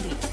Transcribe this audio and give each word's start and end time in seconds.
prírody. 0.00 0.28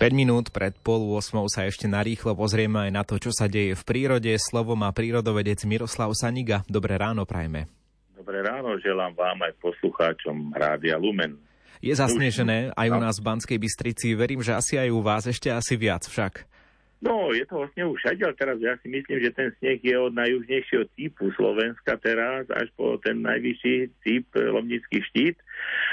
Päť 0.00 0.12
minút 0.16 0.48
pred 0.48 0.72
pol 0.80 1.12
8 1.12 1.44
sa 1.52 1.68
ešte 1.68 1.84
narýchlo 1.84 2.32
pozrieme 2.32 2.88
aj 2.88 2.90
na 2.90 3.02
to, 3.04 3.20
čo 3.20 3.36
sa 3.36 3.44
deje 3.52 3.76
v 3.76 3.82
prírode. 3.84 4.32
Slovo 4.40 4.72
má 4.72 4.88
prírodovedec 4.96 5.60
Miroslav 5.68 6.08
Saniga. 6.16 6.64
Dobré 6.72 6.96
ráno 6.96 7.28
prajme. 7.28 7.68
Dobré 8.16 8.40
ráno, 8.40 8.80
želám 8.80 9.12
vám 9.12 9.44
aj 9.44 9.52
poslucháčom 9.60 10.56
Rádia 10.56 10.96
Lumen. 10.96 11.36
Je 11.80 11.92
zasnežené 11.96 12.72
aj 12.76 12.88
u 12.92 13.00
nás 13.00 13.16
v 13.20 13.24
Banskej 13.24 13.58
Bystrici. 13.60 14.12
Verím, 14.12 14.44
že 14.44 14.52
asi 14.52 14.76
aj 14.76 14.88
u 14.92 15.00
vás 15.00 15.24
ešte 15.24 15.48
asi 15.48 15.80
viac 15.80 16.04
však. 16.04 16.48
No, 17.00 17.32
je 17.32 17.48
toho 17.48 17.64
snehu 17.72 17.96
všade, 17.96 18.20
ale 18.20 18.36
teraz 18.36 18.60
ja 18.60 18.76
si 18.84 18.92
myslím, 18.92 19.24
že 19.24 19.32
ten 19.32 19.48
sneh 19.56 19.80
je 19.80 19.96
od 19.96 20.12
najjužnejšieho 20.12 20.84
typu 21.00 21.32
Slovenska 21.32 21.96
teraz 21.96 22.44
až 22.52 22.68
po 22.76 23.00
ten 23.00 23.24
najvyšší 23.24 24.04
typ 24.04 24.28
Lomnický 24.36 25.00
štít. 25.08 25.40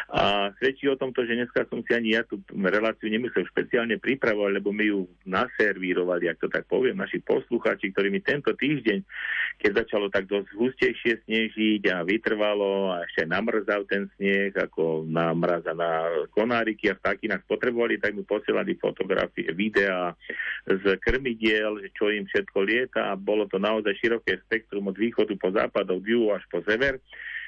A 0.07 0.55
svedčí 0.55 0.87
o 0.87 0.95
tomto, 0.95 1.27
že 1.27 1.35
dneska 1.35 1.67
som 1.67 1.83
si 1.83 1.91
ani 1.91 2.15
ja 2.15 2.23
tú 2.23 2.39
reláciu 2.55 3.11
nemusel 3.11 3.43
špeciálne 3.51 3.99
pripravovať, 3.99 4.51
lebo 4.55 4.71
my 4.71 4.85
ju 4.87 5.03
naservírovali, 5.27 6.31
ak 6.31 6.39
to 6.39 6.47
tak 6.47 6.63
poviem, 6.71 6.95
naši 6.95 7.19
poslucháči, 7.19 7.91
ktorí 7.91 8.07
mi 8.07 8.23
tento 8.23 8.55
týždeň, 8.55 9.03
keď 9.59 9.83
začalo 9.83 10.07
tak 10.07 10.31
dosť 10.31 10.47
hustejšie 10.55 11.13
snežiť 11.27 11.91
a 11.91 12.07
vytrvalo 12.07 12.95
a 12.95 13.03
ešte 13.03 13.27
namrzal 13.27 13.83
ten 13.83 14.07
sneh, 14.15 14.55
ako 14.55 15.03
namraza 15.03 15.75
na 15.75 16.07
konáriky 16.31 16.87
a 16.87 16.95
vtáky 16.95 17.27
nás 17.27 17.43
potrebovali, 17.43 17.99
tak 17.99 18.15
mi 18.15 18.23
posielali 18.23 18.79
fotografie, 18.79 19.51
videá 19.51 20.15
z 20.63 20.95
krmidiel, 21.03 21.83
čo 21.91 22.07
im 22.15 22.23
všetko 22.31 22.57
lieta. 22.63 23.11
A 23.11 23.19
bolo 23.19 23.43
to 23.51 23.59
naozaj 23.59 23.91
široké 23.99 24.39
spektrum 24.47 24.87
od 24.87 24.95
východu 24.95 25.35
po 25.35 25.51
západ, 25.51 25.83
od 25.91 26.03
juhu 26.07 26.31
až 26.31 26.47
po 26.47 26.63
sever 26.63 27.03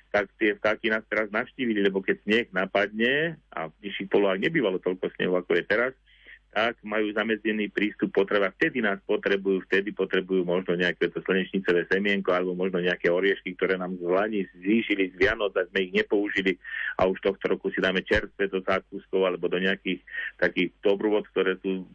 tak 0.10 0.26
tie 0.42 0.58
vtáky 0.58 0.90
nás 0.90 1.06
teraz 1.06 1.30
navštívili, 1.30 1.86
lebo 1.86 2.02
keď 2.02 2.18
sneh 2.26 2.46
napadne 2.50 3.38
a 3.54 3.70
v 3.70 3.74
nižších 3.86 4.10
polohách 4.10 4.42
nebývalo 4.42 4.82
toľko 4.82 5.14
snehu, 5.16 5.38
ako 5.38 5.54
je 5.58 5.64
teraz, 5.70 5.94
tak 6.50 6.82
majú 6.82 7.14
zamedzený 7.14 7.70
prístup 7.70 8.10
potreba. 8.10 8.50
Vtedy 8.50 8.82
nás 8.82 8.98
potrebujú, 9.06 9.62
vtedy 9.70 9.94
potrebujú 9.94 10.42
možno 10.42 10.74
nejaké 10.74 11.14
to 11.14 11.22
slnečnicové 11.22 11.86
semienko 11.86 12.34
alebo 12.34 12.58
možno 12.58 12.82
nejaké 12.82 13.14
oriešky, 13.14 13.54
ktoré 13.54 13.78
nám 13.78 13.94
z 14.02 14.04
Lani 14.10 14.42
zvýšili 14.58 15.14
z 15.14 15.16
Vianoc 15.22 15.54
a 15.54 15.70
sme 15.70 15.86
ich 15.86 15.94
nepoužili 15.94 16.58
a 16.98 17.06
už 17.06 17.22
tohto 17.22 17.54
roku 17.54 17.70
si 17.70 17.78
dáme 17.78 18.02
čerstvé 18.02 18.50
do 18.50 18.66
zákuskov 18.66 19.30
alebo 19.30 19.46
do 19.46 19.62
nejakých 19.62 20.02
takých 20.42 20.74
dobrôvod, 20.82 21.30
ktoré 21.30 21.54
sú 21.62 21.86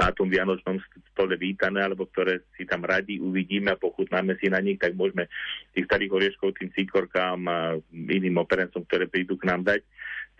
na 0.00 0.08
tom 0.16 0.32
Vianočnom 0.32 0.80
stole 1.12 1.36
vítané 1.36 1.84
alebo 1.84 2.08
ktoré 2.08 2.40
si 2.56 2.64
tam 2.64 2.88
radi 2.88 3.20
uvidíme 3.20 3.76
a 3.76 3.80
pochutnáme 3.80 4.32
si 4.40 4.48
na 4.48 4.64
nich, 4.64 4.80
tak 4.80 4.96
môžeme 4.96 5.28
tých 5.76 5.84
starých 5.84 6.16
orieškov 6.16 6.56
tým 6.56 6.72
cikorkám 6.72 7.40
a 7.44 7.58
iným 7.92 8.40
operencom, 8.40 8.80
ktoré 8.88 9.04
prídu 9.12 9.36
k 9.36 9.44
nám 9.44 9.68
dať 9.68 9.84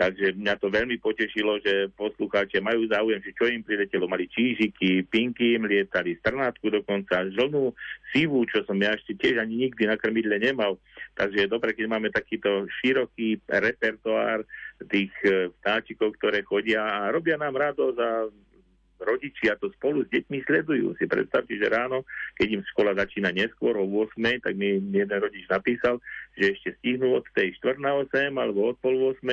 Takže 0.00 0.32
mňa 0.32 0.56
to 0.56 0.72
veľmi 0.72 0.96
potešilo, 0.96 1.60
že 1.60 1.92
poslucháči 1.92 2.56
majú 2.64 2.88
záujem, 2.88 3.20
že 3.20 3.36
čo 3.36 3.44
im 3.52 3.60
priletelo. 3.60 4.08
Mali 4.08 4.32
čížiky, 4.32 5.04
pinky 5.04 5.60
im 5.60 5.68
lietali, 5.68 6.16
strnátku 6.16 6.72
dokonca, 6.72 7.28
žlnú, 7.28 7.76
sivú, 8.08 8.48
čo 8.48 8.64
som 8.64 8.80
ja 8.80 8.96
ešte 8.96 9.12
tiež 9.20 9.36
ani 9.36 9.68
nikdy 9.68 9.84
na 9.84 10.00
krmidle 10.00 10.40
nemal. 10.40 10.80
Takže 11.20 11.44
je 11.44 11.52
dobré, 11.52 11.76
keď 11.76 11.84
máme 11.92 12.08
takýto 12.08 12.64
široký 12.80 13.44
repertoár 13.44 14.48
tých 14.88 15.12
e, 15.20 15.52
vtáčikov, 15.60 16.16
ktoré 16.16 16.40
chodia 16.48 16.80
a 16.80 17.12
robia 17.12 17.36
nám 17.36 17.60
radosť 17.60 17.98
a 18.00 18.10
rodičia 19.00 19.56
to 19.56 19.72
spolu 19.74 20.04
s 20.04 20.08
deťmi 20.12 20.44
sledujú. 20.44 20.94
Si 21.00 21.08
predstavte, 21.08 21.56
že 21.56 21.72
ráno, 21.72 22.04
keď 22.36 22.60
im 22.60 22.62
škola 22.72 22.92
začína 22.94 23.32
neskôr 23.32 23.74
o 23.80 23.84
8, 23.88 24.44
tak 24.44 24.52
mi 24.54 24.76
jeden 24.78 25.18
rodič 25.18 25.48
napísal, 25.48 25.98
že 26.36 26.52
ešte 26.54 26.76
stihnú 26.80 27.16
od 27.16 27.24
tej 27.32 27.56
4 27.58 27.80
na 27.80 27.96
8 27.96 28.30
alebo 28.36 28.70
od 28.70 28.76
pol 28.78 29.16
8 29.16 29.24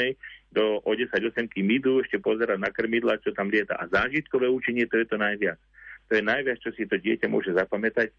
do 0.55 0.79
o 0.81 0.91
10 0.95 1.11
8 1.11 1.53
kým 1.53 1.67
idú 1.67 1.99
ešte 1.99 2.17
pozerať 2.23 2.57
na 2.57 2.71
krmidla, 2.71 3.19
čo 3.19 3.35
tam 3.35 3.51
lieta. 3.51 3.75
A 3.75 3.91
zážitkové 3.91 4.47
učenie 4.47 4.87
to 4.87 5.03
je 5.03 5.07
to 5.07 5.19
najviac. 5.19 5.59
To 6.07 6.15
je 6.15 6.23
najviac, 6.23 6.57
čo 6.63 6.71
si 6.71 6.87
to 6.87 6.95
dieťa 6.95 7.27
môže 7.27 7.51
zapamätať. 7.51 8.09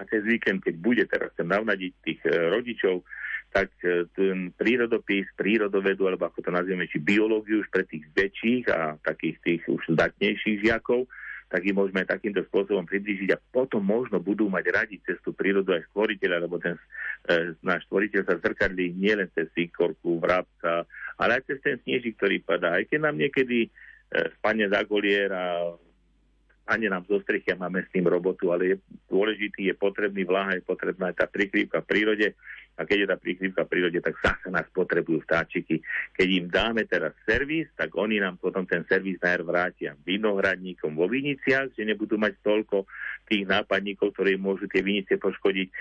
A 0.00 0.08
cez 0.08 0.24
víkend, 0.24 0.64
keď 0.64 0.74
bude 0.80 1.04
teraz 1.04 1.28
chcem 1.36 1.44
navnadiť 1.44 1.92
tých 2.00 2.20
e, 2.24 2.32
rodičov, 2.48 3.04
tak 3.50 3.74
e, 3.82 4.06
ten 4.14 4.54
prírodopis, 4.54 5.26
prírodovedu, 5.34 6.06
alebo 6.06 6.30
ako 6.30 6.38
to 6.38 6.50
nazvieme, 6.54 6.86
či 6.86 7.02
biológiu 7.02 7.62
už 7.62 7.68
pre 7.68 7.82
tých 7.82 8.06
väčších 8.14 8.70
a 8.70 8.94
takých 9.02 9.36
tých 9.42 9.62
už 9.66 9.82
zdatnejších 9.90 10.62
žiakov, 10.62 11.10
tak 11.50 11.66
ich 11.66 11.74
môžeme 11.74 12.06
takýmto 12.06 12.46
spôsobom 12.46 12.86
priblížiť 12.86 13.34
a 13.34 13.42
potom 13.42 13.82
možno 13.82 14.22
budú 14.22 14.46
mať 14.46 14.64
radi 14.70 14.96
cez 15.02 15.18
prírodu 15.34 15.74
aj 15.74 15.82
stvoriteľa, 15.90 16.46
lebo 16.46 16.62
ten 16.62 16.78
e, 17.26 17.58
náš 17.66 17.82
stvoriteľ 17.90 18.22
sa 18.22 18.38
zrkadlí 18.38 18.94
nielen 18.94 19.26
cez 19.34 19.50
síkorku, 19.50 20.22
vrabca, 20.22 20.86
ale 21.18 21.42
aj 21.42 21.50
cez 21.50 21.58
ten 21.58 21.76
snežík, 21.82 22.14
ktorý 22.22 22.38
padá. 22.46 22.78
Aj 22.78 22.86
keď 22.86 23.10
nám 23.10 23.18
niekedy 23.18 23.66
e, 23.66 23.70
spadne 24.38 24.70
za 24.70 24.86
golier 24.86 25.26
a 25.34 25.74
ani 26.70 26.86
nám 26.86 27.02
zo 27.10 27.18
strechy 27.18 27.50
a 27.50 27.58
máme 27.58 27.82
s 27.82 27.90
tým 27.90 28.06
robotu, 28.06 28.54
ale 28.54 28.62
je 28.74 28.76
dôležitý, 29.10 29.66
je 29.66 29.74
potrebný 29.74 30.22
vláha, 30.22 30.54
je 30.54 30.62
potrebná 30.62 31.10
aj 31.10 31.16
tá 31.18 31.26
prikrývka 31.26 31.82
v 31.82 31.90
prírode 31.90 32.28
a 32.80 32.88
keď 32.88 32.96
je 33.04 33.08
tá 33.12 33.16
prikrývka 33.20 33.62
v 33.66 33.70
prírode, 33.76 34.00
tak 34.00 34.16
zase 34.24 34.48
nás 34.48 34.64
potrebujú 34.72 35.20
vtáčiky. 35.28 35.84
Keď 36.16 36.28
im 36.32 36.46
dáme 36.48 36.88
teraz 36.88 37.12
servis, 37.28 37.68
tak 37.76 37.92
oni 37.92 38.16
nám 38.24 38.40
potom 38.40 38.64
ten 38.64 38.88
servis 38.88 39.20
najer 39.20 39.44
vrátia 39.44 39.92
vinohradníkom 40.00 40.96
vo 40.96 41.04
viniciach, 41.04 41.76
že 41.76 41.84
nebudú 41.84 42.16
mať 42.16 42.40
toľko 42.40 42.88
tých 43.28 43.44
nápadníkov, 43.44 44.16
ktorí 44.16 44.40
môžu 44.40 44.64
tie 44.64 44.80
vinice 44.80 45.20
poškodiť 45.20 45.68
e, 45.68 45.74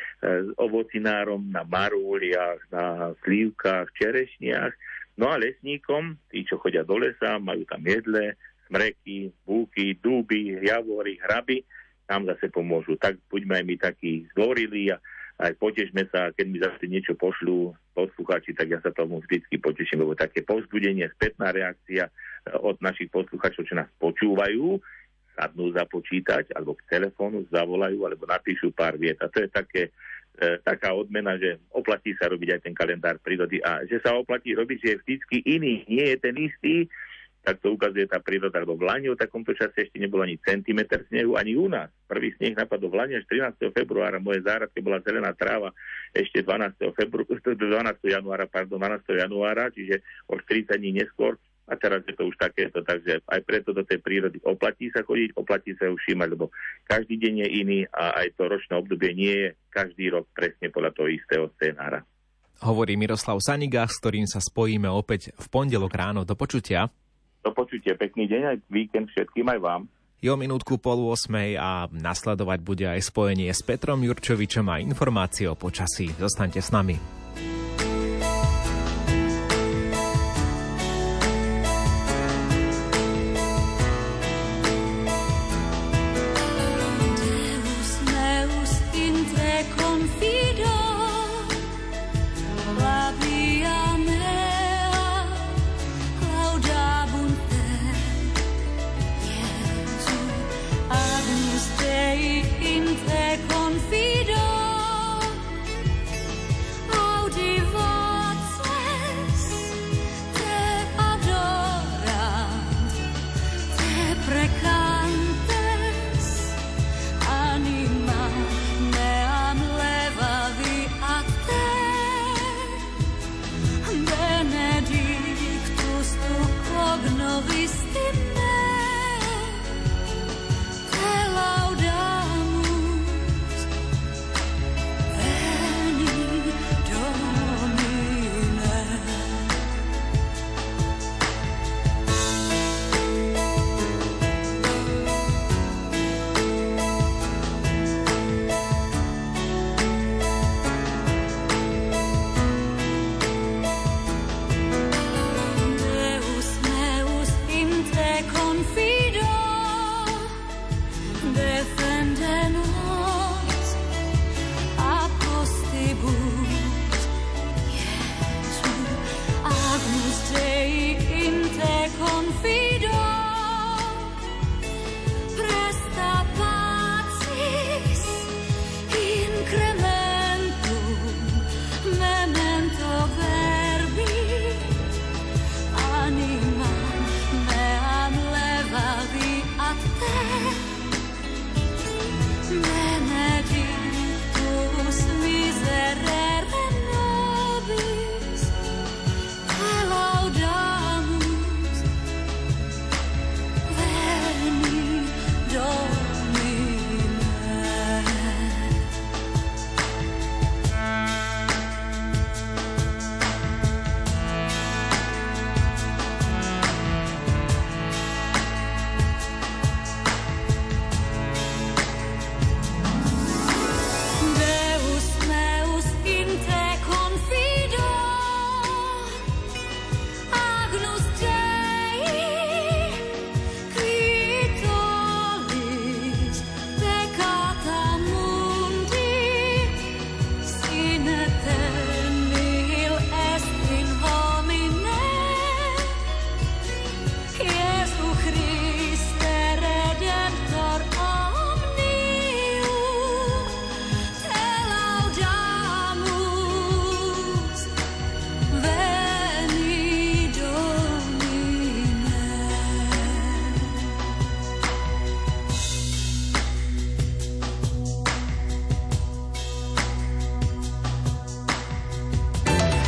ovocinárom 0.60 1.48
na 1.48 1.64
marúliach, 1.64 2.68
na 2.68 3.16
slívkach, 3.24 3.96
čerešniach. 3.96 4.76
No 5.16 5.32
a 5.32 5.40
lesníkom, 5.40 6.20
tí, 6.28 6.44
čo 6.44 6.60
chodia 6.60 6.84
do 6.84 7.00
lesa, 7.00 7.40
majú 7.40 7.64
tam 7.64 7.80
jedle, 7.88 8.36
smreky, 8.69 9.34
búky, 9.44 9.97
dúby, 9.97 10.62
javory, 10.62 11.18
hraby, 11.25 11.66
nám 12.06 12.30
zase 12.30 12.53
pomôžu. 12.53 12.96
Tak 13.02 13.18
buďme 13.34 13.57
aj 13.59 13.66
my 13.66 13.75
takí 13.81 14.12
zdvorili 14.34 14.94
a 14.94 15.02
aj 15.40 15.56
potežme 15.56 16.03
sa, 16.12 16.30
keď 16.35 16.46
mi 16.52 16.57
zase 16.59 16.85
niečo 16.85 17.16
pošlú 17.16 17.72
poslucháči, 17.96 18.52
tak 18.53 18.75
ja 18.75 18.79
sa 18.84 18.91
tomu 18.91 19.24
vždycky 19.24 19.56
poteším, 19.56 20.03
lebo 20.03 20.12
také 20.13 20.44
povzbudenie, 20.44 21.08
spätná 21.16 21.56
reakcia 21.56 22.08
e, 22.08 22.12
od 22.59 22.75
našich 22.84 23.08
poslucháčov, 23.08 23.63
čo 23.63 23.75
nás 23.79 23.88
počúvajú, 24.03 24.84
sadnú 25.40 25.72
započítať, 25.72 26.52
alebo 26.52 26.75
k 26.75 26.84
telefónu 26.91 27.47
zavolajú, 27.47 28.03
alebo 28.03 28.28
napíšu 28.28 28.75
pár 28.75 29.00
viet. 29.00 29.16
A 29.24 29.31
to 29.31 29.40
je 29.40 29.47
také, 29.47 29.81
e, 30.44 30.59
taká 30.59 30.91
odmena, 30.91 31.40
že 31.40 31.56
oplatí 31.72 32.12
sa 32.19 32.28
robiť 32.28 32.59
aj 32.59 32.62
ten 32.68 32.75
kalendár 32.75 33.16
prírody 33.24 33.63
a 33.63 33.88
že 33.88 34.03
sa 34.03 34.19
oplatí 34.19 34.52
robiť, 34.52 34.78
že 34.84 34.90
je 34.91 35.00
vždycky 35.00 35.38
iný, 35.47 35.88
nie 35.88 36.03
je 36.03 36.18
ten 36.19 36.35
istý, 36.35 36.75
tak 37.40 37.64
to 37.64 37.72
ukazuje 37.74 38.04
tá 38.06 38.20
príroda, 38.20 38.60
lebo 38.60 38.76
v 38.76 38.84
Lani 38.86 39.08
o 39.10 39.16
takomto 39.16 39.56
čase 39.56 39.88
ešte 39.88 39.98
nebolo 39.98 40.28
ani 40.28 40.36
centimetr 40.44 41.08
snehu, 41.08 41.40
ani 41.40 41.56
u 41.56 41.72
nás. 41.72 41.88
Prvý 42.06 42.36
sneh 42.36 42.54
napadol 42.54 42.92
v 42.92 43.00
Lani 43.00 43.14
až 43.16 43.26
13. 43.32 43.72
februára, 43.72 44.20
moje 44.20 44.44
záradke 44.44 44.84
bola 44.84 45.00
zelená 45.02 45.32
tráva 45.34 45.72
ešte 46.12 46.44
12. 46.44 46.94
Febru- 46.94 47.28
12. 47.32 48.04
januára, 48.04 48.46
pardon, 48.46 48.78
12. 48.78 49.24
januára, 49.24 49.72
čiže 49.72 50.04
o 50.28 50.36
30 50.36 50.76
dní 50.76 51.00
neskôr. 51.00 51.40
A 51.70 51.78
teraz 51.78 52.02
je 52.10 52.18
to 52.18 52.26
už 52.26 52.34
takéto, 52.34 52.82
takže 52.82 53.22
aj 53.30 53.46
preto 53.46 53.78
do 53.78 53.86
tej 53.86 54.02
prírody 54.02 54.42
oplatí 54.42 54.90
sa 54.90 55.06
chodiť, 55.06 55.38
oplatí 55.38 55.78
sa 55.78 55.86
ju 55.86 56.02
všímať, 56.02 56.28
lebo 56.34 56.50
každý 56.90 57.22
deň 57.22 57.46
je 57.46 57.48
iný 57.62 57.80
a 57.94 58.26
aj 58.26 58.34
to 58.42 58.50
ročné 58.50 58.74
obdobie 58.74 59.14
nie 59.14 59.36
je 59.38 59.50
každý 59.70 60.10
rok 60.10 60.26
presne 60.34 60.74
podľa 60.74 60.98
toho 60.98 61.14
istého 61.14 61.46
scénára. 61.54 62.02
Hovorí 62.66 62.98
Miroslav 62.98 63.38
Saniga, 63.40 63.86
s 63.86 64.02
ktorým 64.02 64.26
sa 64.26 64.42
spojíme 64.42 64.90
opäť 64.90 65.32
v 65.38 65.46
pondelok 65.48 65.94
ráno. 65.94 66.26
Do 66.26 66.34
počutia. 66.34 66.90
Do 67.40 67.56
počutia, 67.56 67.96
pekný 67.96 68.28
deň 68.28 68.42
aj 68.52 68.58
víkend 68.68 69.08
všetkým 69.12 69.48
aj 69.48 69.60
vám. 69.60 69.82
Jo 70.20 70.36
minútku 70.36 70.76
pol 70.76 71.00
8 71.16 71.56
a 71.56 71.88
nasledovať 71.88 72.60
bude 72.60 72.84
aj 72.84 73.08
spojenie 73.08 73.48
s 73.48 73.64
Petrom 73.64 74.03
Jurčovičom 74.03 74.68
a 74.68 74.84
informácie 74.84 75.47
o 75.47 75.56
počasí. 75.56 76.12
Zostaňte 76.20 76.59
s 76.59 76.76
nami. 76.76 77.19